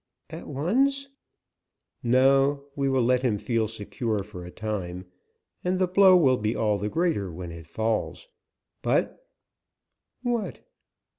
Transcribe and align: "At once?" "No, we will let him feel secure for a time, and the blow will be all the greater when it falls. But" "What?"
"At 0.31 0.47
once?" 0.47 1.09
"No, 2.01 2.63
we 2.75 2.89
will 2.89 3.03
let 3.03 3.21
him 3.21 3.37
feel 3.37 3.67
secure 3.67 4.23
for 4.23 4.43
a 4.43 4.49
time, 4.49 5.05
and 5.63 5.77
the 5.77 5.85
blow 5.85 6.17
will 6.17 6.37
be 6.37 6.55
all 6.55 6.79
the 6.79 6.89
greater 6.89 7.31
when 7.31 7.51
it 7.51 7.67
falls. 7.67 8.27
But" 8.81 9.23
"What?" 10.23 10.61